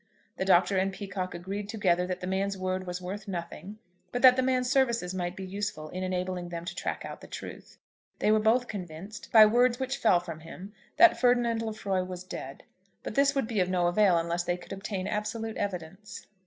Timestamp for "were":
8.31-8.39